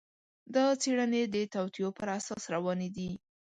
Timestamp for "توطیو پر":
1.53-2.07